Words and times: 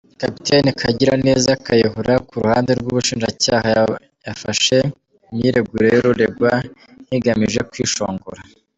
Capitaine 0.21 0.69
Kagiraneza 0.81 1.51
Kayihura 1.65 2.13
ku 2.27 2.33
ruhande 2.41 2.71
rw’ubushinjacyaha 2.79 3.69
yafashe 4.25 4.77
imyiregurire 5.31 5.95
y’uregwa 5.99 6.51
nk’igamije 7.05 7.61
kwishongora. 7.71 8.41